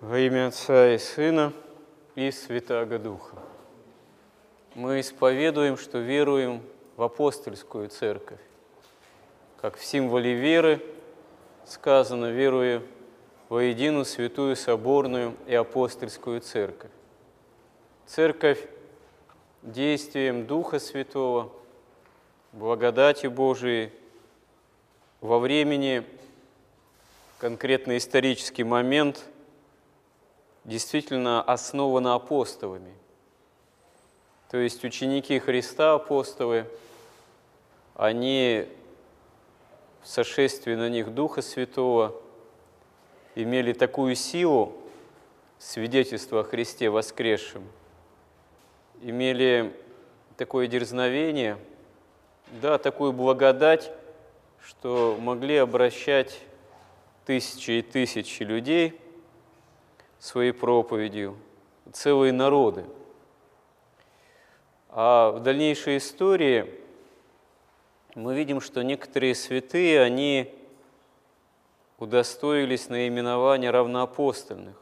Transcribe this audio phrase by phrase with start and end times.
[0.00, 1.52] Во имя Отца и Сына
[2.14, 3.36] и Святаго Духа.
[4.76, 6.62] Мы исповедуем, что веруем
[6.94, 8.38] в апостольскую церковь.
[9.60, 10.80] Как в символе веры
[11.64, 12.86] сказано, верую
[13.48, 16.92] во единую святую соборную и апостольскую церковь.
[18.06, 18.64] Церковь
[19.62, 21.50] действием Духа Святого,
[22.52, 23.90] благодатью Божией
[25.20, 26.04] во времени,
[27.40, 29.24] конкретно исторический момент,
[30.68, 32.92] действительно основана апостолами.
[34.50, 36.66] То есть ученики Христа, апостолы,
[37.94, 38.68] они
[40.02, 42.14] в сошествии на них Духа Святого
[43.34, 44.76] имели такую силу
[45.58, 47.66] свидетельства о Христе воскресшем,
[49.00, 49.74] имели
[50.36, 51.56] такое дерзновение,
[52.60, 53.90] да, такую благодать,
[54.62, 56.42] что могли обращать
[57.24, 59.00] тысячи и тысячи людей
[60.18, 61.36] своей проповедью,
[61.92, 62.84] целые народы.
[64.90, 66.74] А в дальнейшей истории
[68.14, 70.54] мы видим, что некоторые святые, они
[71.98, 74.76] удостоились наименования равноапостольных.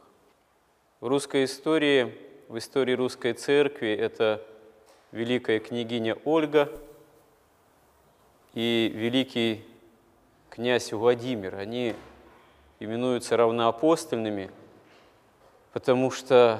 [0.99, 4.43] В русской истории, в истории русской церкви, это
[5.11, 6.71] великая княгиня Ольга
[8.53, 9.63] и великий
[10.49, 11.55] князь Владимир.
[11.55, 11.93] Они
[12.79, 14.49] именуются равноапостольными,
[15.77, 16.59] потому что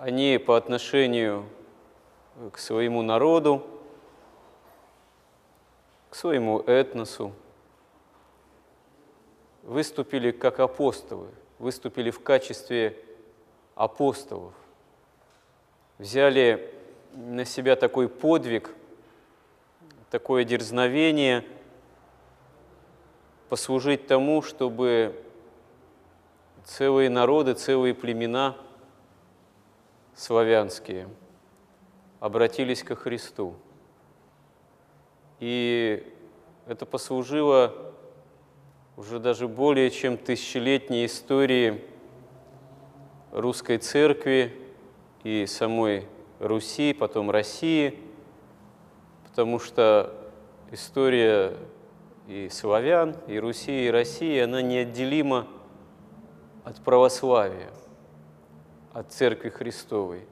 [0.00, 1.46] они по отношению
[2.50, 3.64] к своему народу,
[6.10, 7.32] к своему этносу
[9.62, 11.28] выступили как апостолы,
[11.60, 12.98] выступили в качестве
[13.76, 14.52] апостолов,
[15.98, 16.74] взяли
[17.12, 18.74] на себя такой подвиг,
[20.10, 21.44] такое дерзновение
[23.48, 25.14] послужить тому, чтобы
[26.64, 28.56] целые народы, целые племена
[30.14, 31.08] славянские
[32.20, 33.54] обратились ко Христу.
[35.40, 36.06] И
[36.66, 37.74] это послужило
[38.96, 41.82] уже даже более чем тысячелетней истории
[43.32, 44.54] русской церкви
[45.24, 46.06] и самой
[46.38, 47.98] Руси, потом России,
[49.28, 50.12] потому что
[50.70, 51.56] история
[52.28, 55.48] и славян, и Руси, и России, она неотделима
[56.64, 57.70] от православия,
[58.92, 60.26] от Церкви Христовой,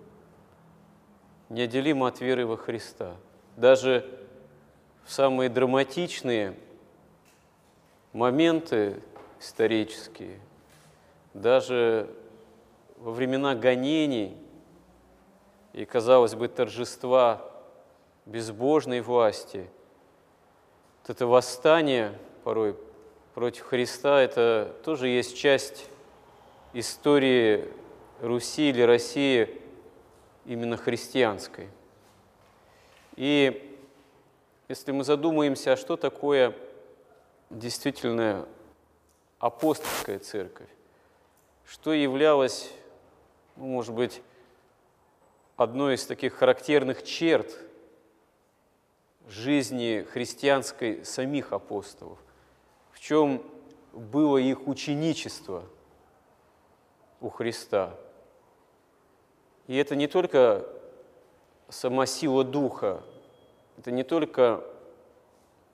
[1.49, 3.17] неотделима от веры во Христа.
[3.57, 4.09] Даже
[5.05, 6.55] в самые драматичные
[8.13, 9.03] моменты
[9.41, 10.39] исторические,
[11.35, 12.09] даже
[12.97, 14.37] во времена гонений
[15.73, 17.45] и, казалось бы, торжества
[18.27, 19.69] безбожной власти,
[21.03, 22.77] вот это восстание порой
[23.35, 25.90] против Христа, это тоже есть часть
[26.73, 27.69] истории
[28.21, 29.61] Руси или России
[30.45, 31.69] именно христианской.
[33.17, 33.79] И
[34.69, 36.55] если мы задумаемся, а что такое
[37.51, 38.47] действительно
[39.39, 40.69] апостольская церковь,
[41.67, 42.71] что являлось,
[43.57, 44.23] ну, может быть,
[45.57, 47.55] одной из таких характерных черт
[49.29, 52.19] жизни христианской самих апостолов,
[52.93, 53.43] в чем
[53.93, 55.65] было их ученичество
[57.21, 57.95] у Христа.
[59.67, 60.67] И это не только
[61.69, 63.03] сама сила Духа,
[63.79, 64.65] это не только,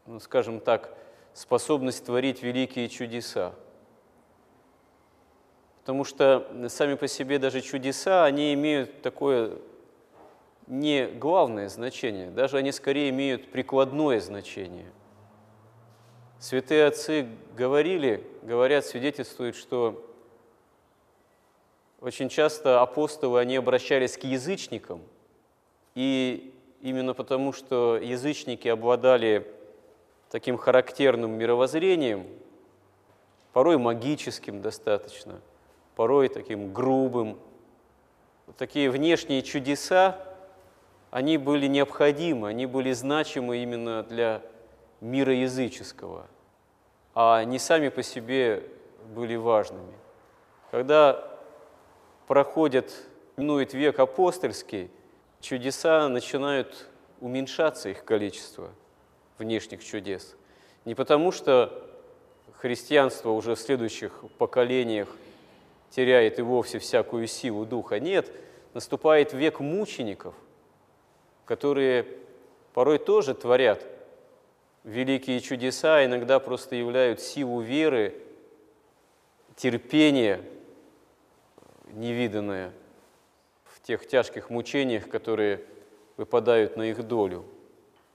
[0.07, 0.97] ну, скажем так,
[1.35, 3.53] способность творить великие чудеса.
[5.81, 9.59] Потому что сами по себе даже чудеса, они имеют такое
[10.67, 14.91] не главное значение, даже они скорее имеют прикладное значение.
[16.39, 20.06] Святые отцы говорили, говорят, свидетельствуют, что
[22.01, 25.01] очень часто апостолы, они обращались к язычникам,
[25.95, 29.51] и именно потому, что язычники обладали
[30.31, 32.27] таким характерным мировоззрением,
[33.53, 35.41] порой магическим достаточно,
[35.95, 37.39] порой таким грубым.
[38.59, 40.19] Такие внешние чудеса,
[41.11, 44.43] они были необходимы, они были значимы именно для
[45.01, 46.27] мира языческого,
[47.15, 48.63] а не сами по себе
[49.15, 49.95] были важными.
[50.71, 51.26] Когда
[52.27, 52.93] проходит,
[53.37, 54.91] минует век апостольский,
[55.41, 56.89] чудеса начинают
[57.21, 58.71] уменьшаться их количество,
[59.39, 60.37] внешних чудес.
[60.85, 61.83] Не потому, что
[62.59, 65.09] христианство уже в следующих поколениях
[65.91, 68.01] теряет и вовсе всякую силу духа.
[68.01, 68.31] Нет,
[68.75, 70.35] наступает век мучеников,
[71.45, 72.07] которые
[72.75, 73.87] порой тоже творят
[74.85, 78.15] великие чудеса, иногда просто являют силу веры
[79.57, 80.43] терпение
[81.97, 82.73] невиданное
[83.65, 85.65] в тех тяжких мучениях, которые
[86.17, 87.45] выпадают на их долю.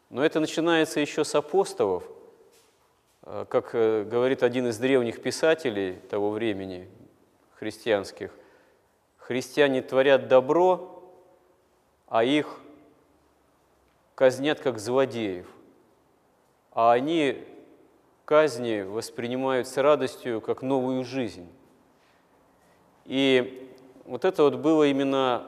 [0.10, 2.04] Но это начинается еще с апостолов,
[3.24, 6.89] э, как э, говорит один из древних писателей того времени,
[7.56, 8.31] христианских.
[9.18, 11.04] Христиане творят добро,
[12.07, 12.60] а их
[14.16, 15.48] казнят как злодеев.
[16.72, 17.44] А они
[18.25, 21.50] казни воспринимают с радостью как новую жизнь.
[23.06, 23.70] И
[24.06, 25.45] вот это вот было именно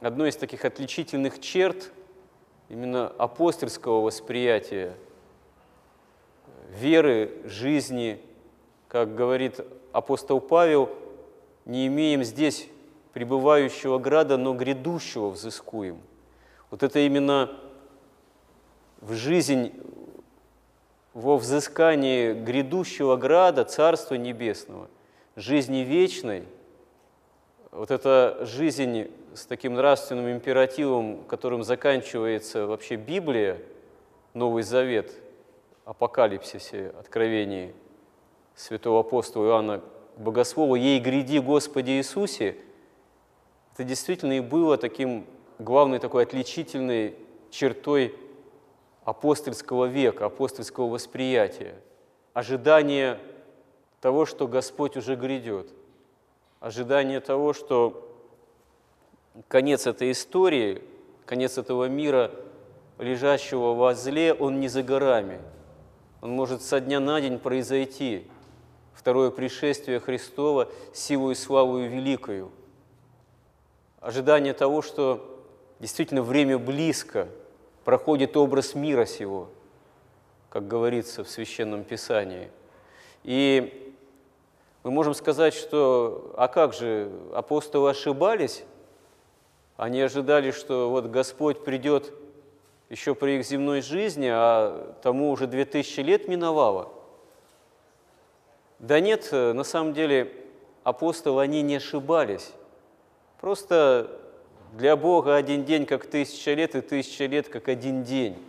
[0.00, 1.92] одной из таких отличительных черт
[2.68, 4.94] именно апостольского восприятия
[6.70, 8.20] веры, жизни,
[8.88, 9.60] как говорит
[9.92, 10.90] апостол Павел,
[11.64, 12.68] не имеем здесь
[13.12, 16.00] пребывающего града, но грядущего взыскуем.
[16.70, 17.58] Вот это именно
[19.00, 19.72] в жизнь,
[21.14, 24.88] во взыскании грядущего града Царства Небесного,
[25.34, 26.44] жизни вечной,
[27.76, 33.58] вот эта жизнь с таким нравственным императивом, которым заканчивается вообще Библия,
[34.32, 35.12] Новый Завет,
[35.84, 37.74] Апокалипсисе, Откровении
[38.54, 39.82] святого апостола Иоанна
[40.16, 42.56] Богослова «Ей гряди, Господи Иисусе»,
[43.74, 45.26] это действительно и было таким
[45.58, 47.14] главной такой отличительной
[47.50, 48.14] чертой
[49.04, 51.74] апостольского века, апостольского восприятия,
[52.32, 53.18] ожидание
[54.00, 55.70] того, что Господь уже грядет,
[56.66, 58.12] ожидание того, что
[59.46, 60.82] конец этой истории,
[61.24, 62.32] конец этого мира,
[62.98, 65.40] лежащего во зле, он не за горами.
[66.22, 68.26] Он может со дня на день произойти.
[68.94, 72.50] Второе пришествие Христова силу и славу великою.
[74.00, 75.44] Ожидание того, что
[75.78, 77.28] действительно время близко,
[77.84, 79.50] проходит образ мира сего,
[80.48, 82.50] как говорится в Священном Писании.
[83.22, 83.85] И
[84.86, 88.62] мы можем сказать, что, а как же, апостолы ошибались,
[89.76, 92.12] они ожидали, что вот Господь придет
[92.88, 96.88] еще при их земной жизни, а тому уже две тысячи лет миновало.
[98.78, 100.32] Да нет, на самом деле
[100.84, 102.52] апостолы, они не ошибались.
[103.40, 104.08] Просто
[104.74, 108.40] для Бога один день как тысяча лет, и тысяча лет как один день.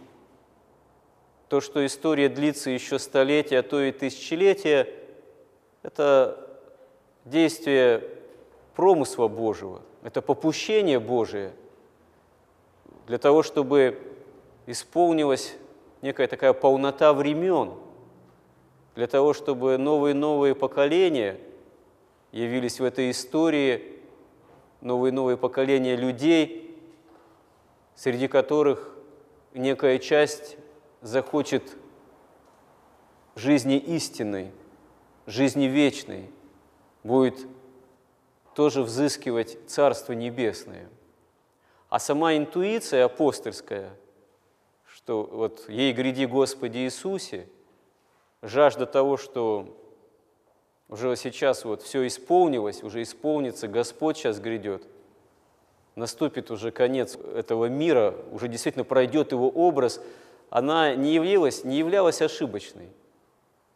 [1.50, 4.88] То, что история длится еще столетия, а то и тысячелетия,
[5.84, 6.48] это
[7.26, 8.04] действие
[8.76, 11.52] промысла Божьего– это попущение Божие
[13.08, 14.00] для того, чтобы
[14.66, 15.56] исполнилась
[16.02, 17.74] некая такая полнота времен,
[18.96, 21.40] для того, чтобы новые-новые поколения
[22.32, 24.00] явились в этой истории,
[24.82, 26.78] новые-новые поколения людей,
[27.96, 28.96] среди которых
[29.54, 30.58] некая часть
[31.02, 31.76] захочет
[33.36, 34.52] жизни истинной,
[35.28, 36.32] жизни вечной,
[37.04, 37.36] будет
[38.56, 40.90] тоже взыскивать Царство Небесное.
[41.90, 43.92] А сама интуиция апостольская,
[44.88, 47.48] что вот «Ей гряди, Господи Иисусе»,
[48.42, 49.78] жажда того, что
[50.90, 54.88] уже сейчас вот все исполнилось, уже исполнится, Господь сейчас грядет,
[55.96, 60.02] наступит уже конец этого мира, уже действительно пройдет его образ,
[60.50, 62.90] она не являлась, не являлась ошибочной,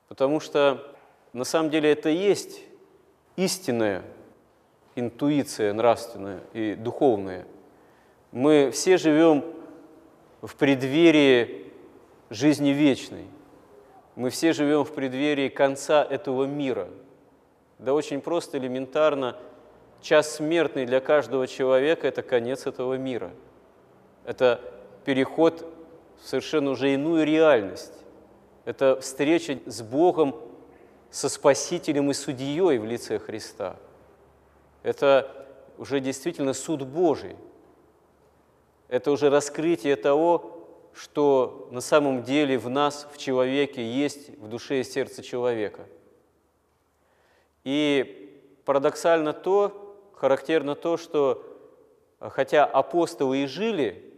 [0.08, 0.96] потому что
[1.34, 2.62] на самом деле это и есть
[3.36, 4.04] истинное
[4.96, 7.46] интуиция нравственная и духовная.
[8.32, 9.44] Мы все живем
[10.42, 11.72] в преддверии
[12.30, 13.26] жизни вечной.
[14.16, 16.90] Мы все живем в преддверии конца этого мира.
[17.80, 19.38] Да очень просто, элементарно,
[20.02, 23.32] час смертный для каждого человека– это конец этого мира.
[24.26, 24.62] Это
[25.06, 25.66] переход
[26.22, 27.94] в совершенно уже иную реальность.
[28.66, 30.36] Это встреча с Богом,
[31.12, 33.76] со Спасителем и Судьей в лице Христа–
[34.84, 37.36] это уже действительно суд Божий.
[38.88, 44.82] Это уже раскрытие того, что на самом деле в нас, в человеке, есть в душе
[44.82, 45.86] и сердце человека.
[47.64, 51.46] И парадоксально то, характерно то, что
[52.20, 54.14] хотя апостолы и жили,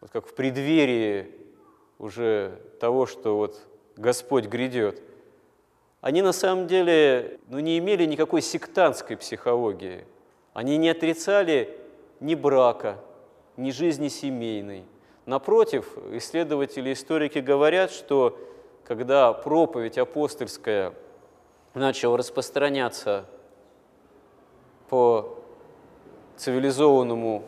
[0.00, 1.32] вот как в преддверии
[1.98, 3.60] уже того, что вот
[3.96, 5.02] Господь грядет–
[6.04, 10.04] они на самом деле ну, не имели никакой сектантской психологии.
[10.52, 11.78] Они не отрицали
[12.20, 12.98] ни брака,
[13.56, 14.84] ни жизни семейной.
[15.24, 18.38] Напротив, исследователи, историки говорят, что
[18.84, 20.92] когда проповедь апостольская
[21.72, 23.24] начала распространяться
[24.90, 25.38] по
[26.36, 27.44] цивилизованному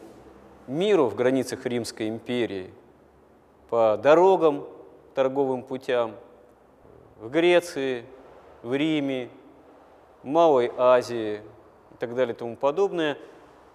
[0.66, 2.70] миру в границах Римской империи,
[3.68, 4.66] по дорогам,
[5.14, 6.14] торговым путям,
[7.20, 8.06] в Греции,
[8.66, 9.30] в Риме,
[10.22, 11.36] Малой Азии
[11.92, 13.16] и так далее и тому подобное,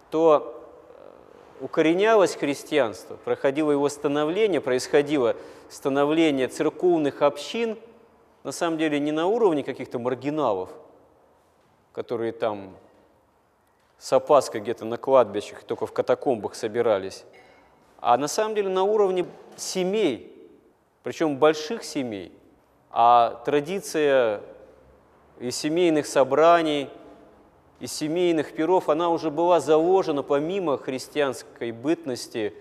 [0.09, 0.61] то
[1.59, 5.37] э, укоренялось христианство, проходило его становление, происходило
[5.69, 7.77] становление церковных общин,
[8.43, 10.69] на самом деле не на уровне каких-то маргиналов,
[11.93, 12.75] которые там
[13.97, 17.23] с опаской где-то на кладбищах, только в катакомбах собирались,
[18.01, 20.35] а на самом деле на уровне семей,
[21.03, 22.33] причем больших семей.
[22.89, 24.41] А традиция
[25.41, 26.87] и семейных собраний,
[27.79, 32.53] и семейных пиров, она уже была заложена помимо христианской бытности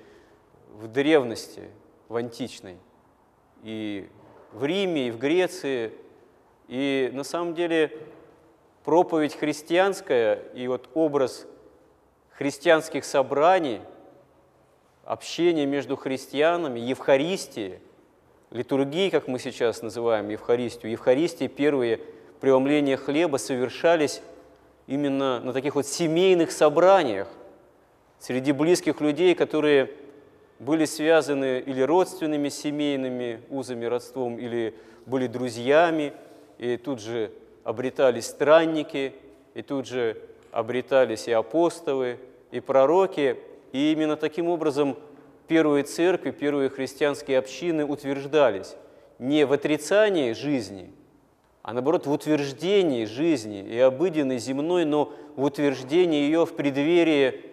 [0.72, 1.68] в древности,
[2.08, 2.78] в античной,
[3.62, 4.08] и
[4.52, 5.92] в Риме, и в Греции.
[6.68, 7.92] И на самом деле
[8.82, 11.46] проповедь христианская и вот образ
[12.30, 13.82] христианских собраний,
[15.04, 17.78] общение между христианами, Евхаристии,
[18.50, 22.00] литургии, как мы сейчас называем Евхаристию, Евхаристии первые
[22.40, 24.22] преломления хлеба совершались
[24.86, 27.28] именно на таких вот семейных собраниях
[28.18, 29.90] среди близких людей, которые
[30.58, 34.74] были связаны или родственными семейными узами, родством, или
[35.06, 36.12] были друзьями,
[36.58, 37.32] и тут же
[37.64, 39.14] обретались странники,
[39.54, 40.20] и тут же
[40.50, 42.18] обретались и апостолы,
[42.50, 43.38] и пророки,
[43.72, 44.98] и именно таким образом
[45.48, 48.76] первые церкви, первые христианские общины утверждались
[49.18, 50.92] не в отрицании жизни,
[51.62, 57.44] а наоборот в утверждении жизни и обыденной земной, но в утверждении ее в преддверии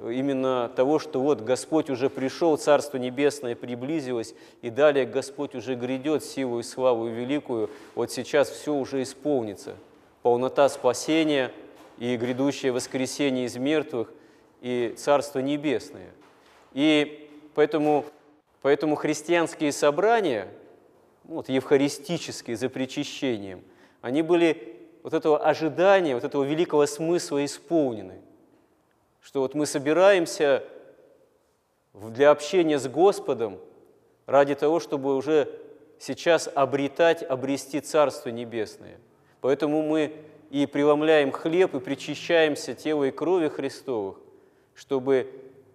[0.00, 6.24] именно того, что вот Господь уже пришел, Царство Небесное приблизилось, и далее Господь уже грядет
[6.24, 9.74] силу и славу великую, вот сейчас все уже исполнится.
[10.22, 11.52] Полнота спасения
[11.98, 14.12] и грядущее воскресение из мертвых
[14.62, 16.10] и Царство Небесное.
[16.72, 18.04] И поэтому,
[18.62, 20.48] поэтому христианские собрания,
[21.30, 23.64] ну, вот, евхаристические, за причащением,
[24.02, 28.20] они были вот этого ожидания, вот этого великого смысла исполнены–
[29.22, 30.64] что вот мы собираемся
[31.92, 33.58] для общения с Господом
[34.26, 35.48] ради того, чтобы уже
[35.98, 38.98] сейчас обретать, обрести Царство Небесное.
[39.40, 40.14] Поэтому мы
[40.50, 44.18] и преломляем хлеб, и причащаемся тела и крови Христовых,
[44.74, 45.30] чтобы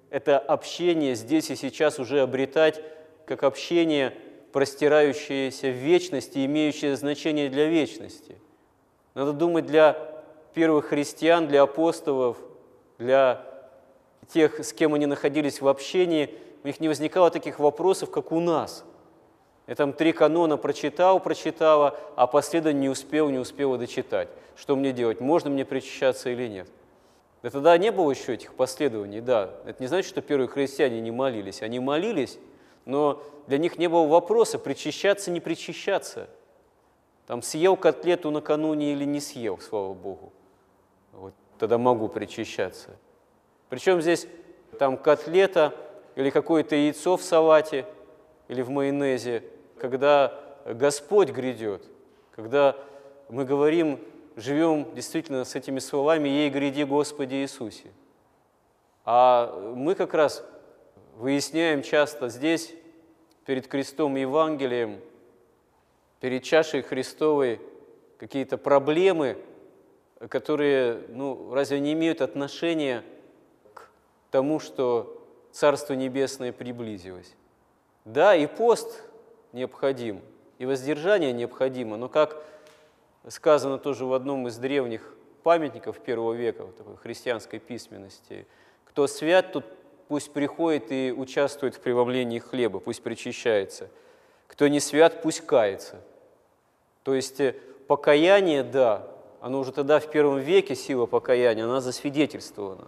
[0.10, 2.82] это общение здесь и сейчас уже обретать
[3.26, 4.16] как общение,
[4.56, 8.40] простирающееся в вечности, имеющее значение для вечности.
[9.14, 9.98] Надо думать для
[10.54, 12.38] первых христиан, для апостолов–
[12.98, 13.46] для
[14.30, 16.34] тех, с кем они находились в общении,
[16.64, 18.84] у них не возникало таких вопросов, как у нас.
[19.68, 24.30] Я там три канона прочитал, прочитала, а последовательно не успел, не успела дочитать.
[24.56, 25.20] Что мне делать?
[25.20, 26.70] Можно мне причащаться или нет?
[27.44, 29.52] Да тогда не было еще этих последований, да.
[29.66, 31.62] Это не значит, что первые христиане не молились.
[31.62, 32.40] Они молились,
[32.86, 36.30] но для них не было вопроса, причащаться, не причащаться.
[37.27, 40.32] Там съел котлету накануне или не съел, слава Богу.
[41.12, 42.92] Вот тогда могу причащаться.
[43.70, 44.27] Причем здесь
[44.77, 45.74] там котлета
[46.15, 47.86] или какое-то яйцо в салате
[48.48, 49.44] или в майонезе,
[49.80, 51.84] когда Господь грядет,
[52.36, 52.75] когда
[53.30, 54.00] мы говорим,
[54.36, 57.92] живем действительно с этими словами «Ей гряди, Господи Иисусе».
[59.04, 60.44] А мы как раз
[61.16, 62.74] выясняем часто здесь,
[63.46, 65.00] перед крестом и Евангелием,
[66.20, 67.60] перед чашей Христовой
[68.18, 69.38] какие-то проблемы–
[70.30, 73.04] которые, ну, разве не имеют отношения
[73.74, 73.90] к
[74.32, 77.36] тому, что Царство Небесное приблизилось?
[78.06, 79.04] Да, и пост
[79.52, 80.22] необходим,
[80.58, 82.42] и воздержание необходимо, но как
[83.28, 88.48] сказано тоже в одном из древних памятников первого века, такой христианской письменности,
[88.86, 89.66] кто свят, тот
[90.08, 93.90] пусть приходит и участвует в преломлении хлеба, пусть причащается.
[94.48, 96.02] Кто не свят, пусть кается.
[97.04, 97.56] То есть э,
[97.88, 99.08] покаяние, да,
[99.42, 102.88] оно уже тогда в первом веке, сила покаяния, она засвидетельствована.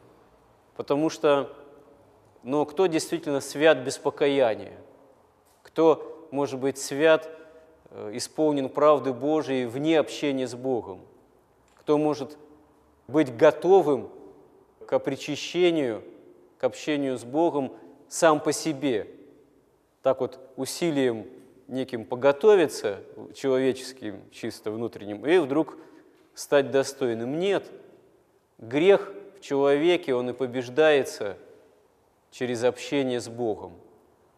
[0.76, 1.54] Потому что,
[2.44, 4.78] но кто действительно свят без покаяния?
[5.64, 7.30] Кто может быть свят,
[7.92, 11.02] э, исполнен правды Божией вне общения с Богом?
[11.76, 12.38] Кто может
[13.08, 14.10] быть готовым
[14.86, 16.04] к причащению,
[16.58, 17.74] к общению с Богом
[18.08, 19.08] сам по себе?
[20.02, 21.28] Так вот усилием
[21.68, 23.02] неким поготовиться,
[23.36, 25.78] человеческим, чисто внутренним, и вдруг
[26.34, 27.40] стать достойным.
[27.40, 27.70] Нет,
[28.58, 31.38] грех в человеке, он и побеждается
[32.32, 33.74] через общение с Богом.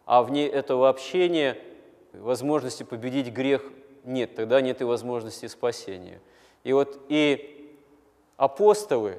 [0.06, 1.56] А вне этого общения
[2.12, 3.62] возможности победить грех
[4.04, 6.20] нет, тогда нет и возможности спасения.
[6.64, 7.76] И вот и
[8.36, 9.18] апостолы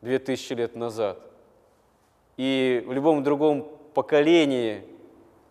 [0.00, 1.29] 2000 лет назад,
[2.40, 4.82] и в любом другом поколении,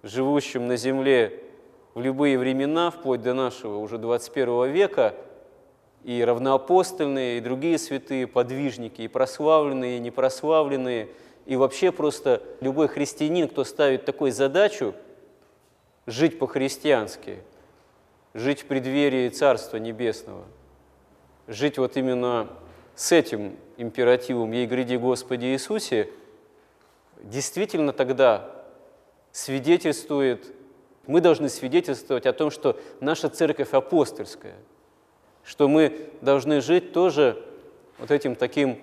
[0.01, 1.43] живущем на земле
[1.93, 5.13] в любые времена, вплоть до нашего уже 21 века–
[6.03, 11.09] и равноапостольные, и другие святые подвижники, и прославленные, и непрославленные,
[11.45, 14.93] и вообще просто любой христианин, кто ставит такую задачу
[16.05, 17.39] жить по-христиански,
[18.33, 20.45] жить в преддверии Царства Небесного,
[21.47, 22.47] жить вот именно
[22.95, 26.09] с этим императивом «Ей гряди Господи Иисусе»,
[27.19, 28.49] действительно тогда
[29.31, 30.53] свидетельствует,
[31.07, 34.55] мы должны свидетельствовать о том, что наша церковь апостольская–
[35.49, 37.43] что мы должны жить тоже
[37.97, 38.79] вот этим таким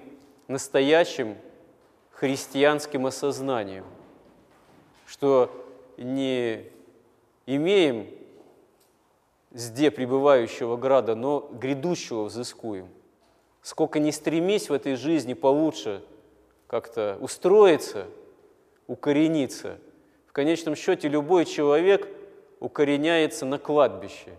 [0.48, 1.36] настоящим
[2.10, 3.84] христианским осознанием,
[5.06, 5.48] что
[5.96, 6.64] не
[7.46, 8.08] имеем
[9.52, 12.88] зде пребывающего града, но грядущего взыскуем.
[13.62, 16.02] Сколько не стремись в этой жизни получше
[16.66, 18.06] как-то устроиться,
[18.86, 19.78] укорениться,
[20.26, 22.08] в конечном счете любой человек
[22.60, 24.32] укореняется на кладбище.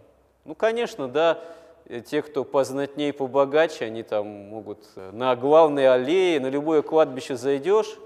[0.46, 1.44] Ну, конечно, да,
[1.90, 7.38] Э, те, кто познатнее, побогаче, они там могут э, на главной аллее, на любое кладбище
[7.38, 7.98] зайдешь,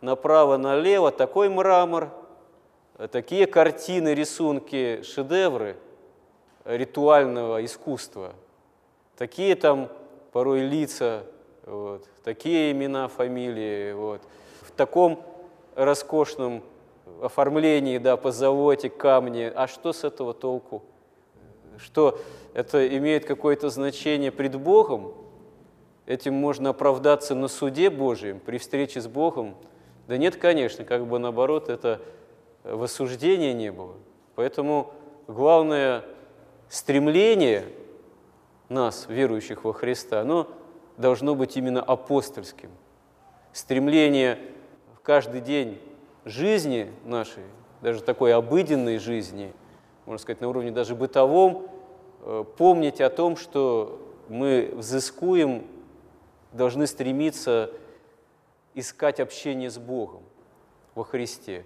[0.00, 2.10] направо-налево такой мрамор,
[2.98, 5.76] э, такие картины, рисунки, шедевры
[6.64, 8.32] ритуального искусства,
[9.16, 9.88] такие там
[10.32, 11.24] порой лица,
[11.64, 13.92] вот, такие имена, фамилии.
[13.92, 14.20] Вот.
[14.62, 15.22] В таком
[15.76, 16.62] роскошном
[17.22, 19.52] оформлении, да, позолоте, камни.
[19.54, 20.82] А что с этого толку?
[21.78, 22.18] Что
[22.54, 25.12] это имеет какое-то значение пред Богом,
[26.06, 29.54] этим можно оправдаться на суде Божьем, при встрече с Богом.
[30.08, 32.00] Да нет, конечно, как бы наоборот, это
[32.64, 33.94] в осуждении не было.
[34.34, 34.92] Поэтому
[35.26, 36.04] главное
[36.68, 37.64] стремление
[38.68, 40.48] нас, верующих во Христа, оно
[40.96, 42.70] должно быть именно апостольским.
[43.52, 44.38] Стремление
[45.06, 45.78] каждый день
[46.26, 47.44] жизни нашей,
[47.80, 49.52] даже такой обыденной жизни,
[50.04, 51.70] можно сказать, на уровне даже бытовом,
[52.28, 55.64] Э, помнить о том, что мы взыскуем,
[56.52, 57.70] должны стремиться
[58.74, 60.24] искать общение с Богом
[60.96, 61.64] во Христе.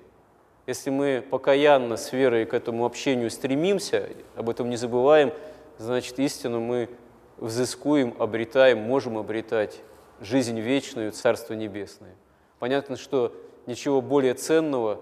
[0.66, 5.32] Если мы покаянно с верой к этому общению стремимся, об этом не забываем,
[5.78, 6.90] значит, истину мы
[7.38, 9.80] взыскуем, обретаем, можем обретать
[10.20, 12.14] жизнь вечную, Царство Небесное.
[12.60, 13.34] Понятно, что
[13.66, 15.00] ничего более ценного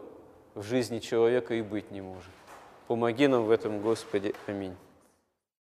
[0.54, 2.30] в жизни человека и быть не может.
[2.86, 4.32] Помоги нам в этом, Господи.
[4.46, 4.74] Аминь.